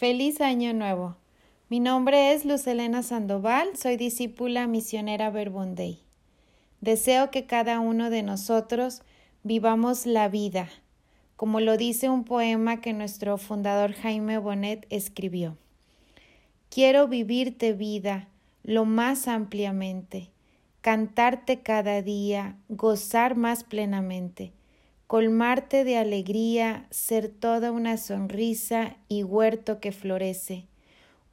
[0.00, 1.18] Feliz Año Nuevo.
[1.68, 6.00] Mi nombre es Luz Elena Sandoval, soy discípula misionera Verbundey.
[6.80, 9.02] Deseo que cada uno de nosotros
[9.42, 10.70] vivamos la vida,
[11.36, 15.58] como lo dice un poema que nuestro fundador Jaime Bonet escribió.
[16.70, 18.26] Quiero vivirte vida
[18.62, 20.30] lo más ampliamente,
[20.80, 24.54] cantarte cada día, gozar más plenamente
[25.10, 30.66] colmarte de alegría, ser toda una sonrisa y huerto que florece,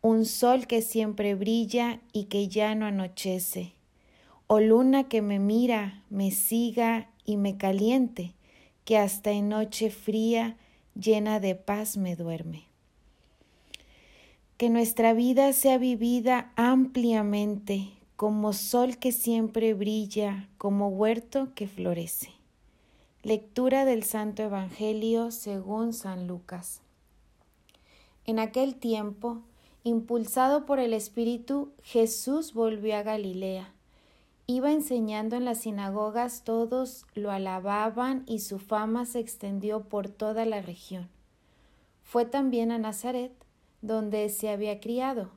[0.01, 3.73] un sol que siempre brilla y que ya no anochece,
[4.47, 8.33] o luna que me mira, me siga y me caliente,
[8.83, 10.57] que hasta en noche fría,
[10.99, 12.63] llena de paz me duerme.
[14.57, 22.36] Que nuestra vida sea vivida ampliamente, como sol que siempre brilla, como huerto que florece.
[23.27, 26.81] Lectura del Santo Evangelio según San Lucas.
[28.23, 29.41] En aquel tiempo,
[29.83, 33.73] impulsado por el Espíritu, Jesús volvió a Galilea.
[34.45, 40.45] Iba enseñando en las sinagogas, todos lo alababan y su fama se extendió por toda
[40.45, 41.09] la región.
[42.03, 43.33] Fue también a Nazaret,
[43.81, 45.31] donde se había criado.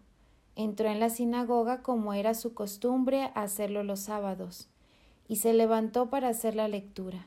[0.55, 4.69] Entró en la sinagoga como era su costumbre hacerlo los sábados,
[5.27, 7.27] y se levantó para hacer la lectura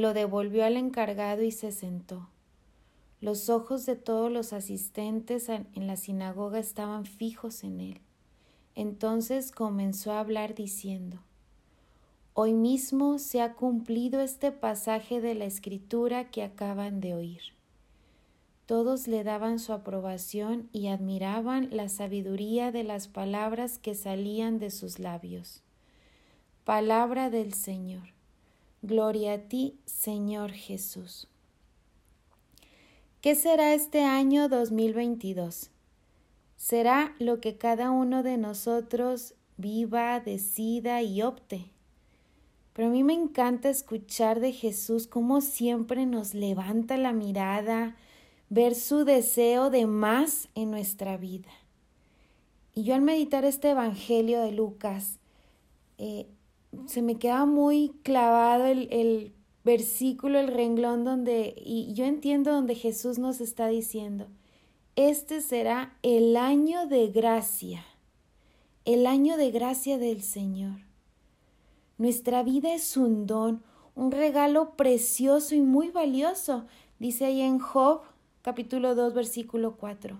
[0.00, 2.28] lo devolvió al encargado y se sentó.
[3.20, 8.00] Los ojos de todos los asistentes en la sinagoga estaban fijos en él.
[8.74, 11.18] Entonces comenzó a hablar diciendo
[12.32, 17.40] Hoy mismo se ha cumplido este pasaje de la escritura que acaban de oír.
[18.64, 24.70] Todos le daban su aprobación y admiraban la sabiduría de las palabras que salían de
[24.70, 25.62] sus labios.
[26.64, 28.19] Palabra del Señor.
[28.82, 31.28] Gloria a ti, Señor Jesús.
[33.20, 35.70] ¿Qué será este año 2022?
[36.56, 41.66] Será lo que cada uno de nosotros viva, decida y opte.
[42.72, 47.96] Pero a mí me encanta escuchar de Jesús cómo siempre nos levanta la mirada,
[48.48, 51.50] ver su deseo de más en nuestra vida.
[52.74, 55.18] Y yo al meditar este Evangelio de Lucas,
[55.98, 56.26] eh,
[56.86, 62.74] se me queda muy clavado el, el versículo, el renglón donde, y yo entiendo donde
[62.74, 64.28] Jesús nos está diciendo,
[64.96, 67.84] este será el año de gracia,
[68.84, 70.80] el año de gracia del Señor.
[71.98, 73.62] Nuestra vida es un don,
[73.94, 76.64] un regalo precioso y muy valioso,
[76.98, 78.02] dice ahí en Job
[78.42, 80.18] capítulo 2 versículo 4.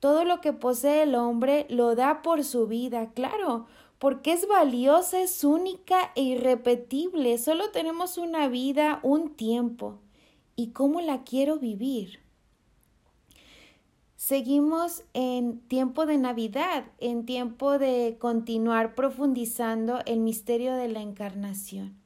[0.00, 3.66] Todo lo que posee el hombre lo da por su vida, claro,
[4.02, 7.38] porque es valiosa, es única e irrepetible.
[7.38, 10.00] Solo tenemos una vida, un tiempo.
[10.56, 12.18] ¿Y cómo la quiero vivir?
[14.16, 21.96] Seguimos en tiempo de Navidad, en tiempo de continuar profundizando el misterio de la encarnación.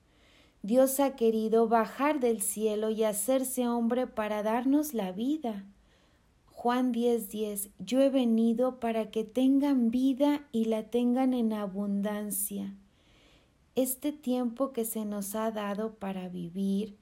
[0.61, 5.65] Dios ha querido bajar del cielo y hacerse hombre para darnos la vida.
[6.59, 12.75] Juan 10:10, yo he venido para que tengan vida y la tengan en abundancia.
[13.75, 16.97] Este tiempo que se nos ha dado para vivir,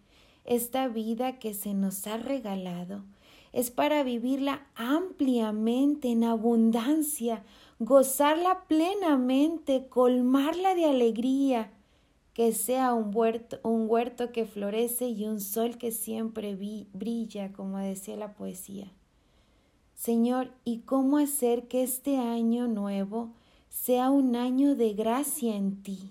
[0.44, 3.04] esta vida que se nos ha regalado,
[3.52, 7.44] es para vivirla ampliamente, en abundancia,
[7.78, 11.70] gozarla plenamente, colmarla de alegría,
[12.32, 16.56] que sea un huerto, un huerto que florece y un sol que siempre
[16.92, 18.92] brilla, como decía la poesía.
[19.94, 23.30] Señor, ¿y cómo hacer que este año nuevo
[23.70, 26.10] sea un año de gracia en ti?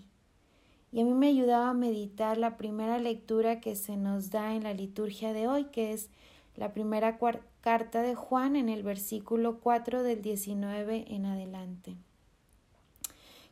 [0.92, 4.64] Y a mí me ayudaba a meditar la primera lectura que se nos da en
[4.64, 6.10] la liturgia de hoy, que es
[6.56, 7.20] la primera
[7.62, 11.96] carta de Juan en el versículo 4 del 19 en adelante.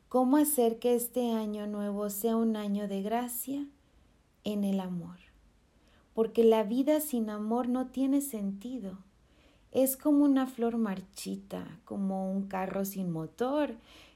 [0.07, 3.65] ¿Cómo hacer que este año nuevo sea un año de gracia
[4.43, 5.17] en el amor?
[6.13, 8.97] Porque la vida sin amor no tiene sentido
[9.71, 13.75] es como una flor marchita, como un carro sin motor,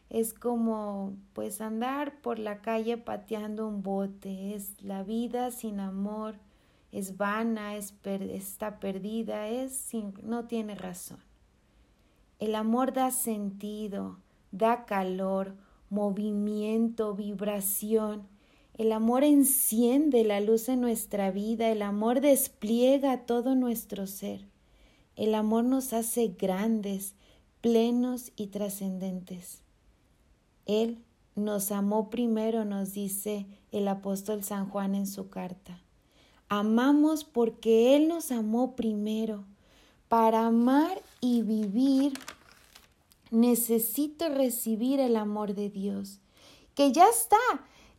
[0.10, 6.36] es como pues andar por la calle pateando un bote, es la vida sin amor,
[6.92, 9.90] es vana, es está perdida, es
[10.24, 11.20] no tiene razón.
[12.40, 14.18] El amor da sentido,
[14.52, 15.56] da calor,
[15.90, 18.28] movimiento, vibración.
[18.78, 24.46] El amor enciende la luz en nuestra vida, el amor despliega todo nuestro ser.
[25.16, 27.14] El amor nos hace grandes,
[27.62, 29.62] plenos y trascendentes.
[30.66, 31.04] Él
[31.36, 35.82] nos amó primero, nos dice el apóstol San Juan en su carta.
[36.50, 39.46] Amamos porque Él nos amó primero.
[40.08, 42.14] Para amar y vivir
[43.32, 46.20] necesito recibir el amor de Dios,
[46.76, 47.38] que ya está,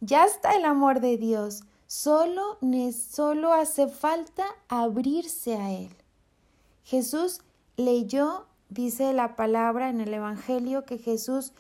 [0.00, 2.58] ya está el amor de Dios, solo,
[2.92, 5.90] solo hace falta abrirse a Él.
[6.86, 7.40] Jesús
[7.76, 11.52] leyó, dice la palabra en el Evangelio, que Jesús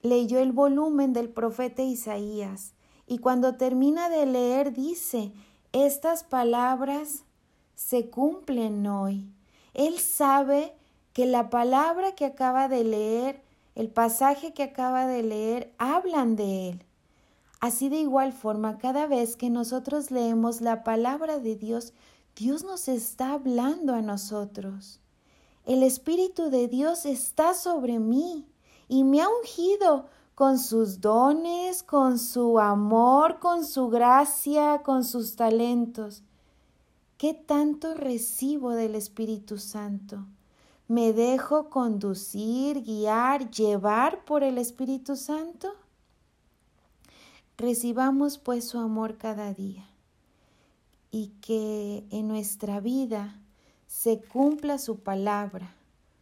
[0.00, 2.72] leyó el volumen del profeta Isaías
[3.06, 5.30] y cuando termina de leer dice,
[5.72, 7.24] estas palabras
[7.74, 9.30] se cumplen hoy.
[9.74, 10.72] Él sabe
[11.12, 13.42] que la palabra que acaba de leer,
[13.74, 16.84] el pasaje que acaba de leer, hablan de Él.
[17.60, 21.92] Así de igual forma, cada vez que nosotros leemos la palabra de Dios,
[22.34, 25.00] Dios nos está hablando a nosotros.
[25.66, 28.46] El Espíritu de Dios está sobre mí
[28.88, 35.36] y me ha ungido con sus dones, con su amor, con su gracia, con sus
[35.36, 36.22] talentos.
[37.18, 40.24] ¿Qué tanto recibo del Espíritu Santo?
[40.88, 45.68] ¿Me dejo conducir, guiar, llevar por el Espíritu Santo?
[47.58, 49.91] Recibamos pues su amor cada día
[51.12, 53.40] y que en nuestra vida
[53.86, 55.76] se cumpla su palabra,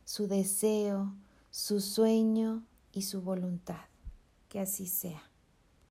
[0.05, 1.15] su deseo,
[1.51, 3.87] su sueño y su voluntad.
[4.49, 5.30] Que así sea.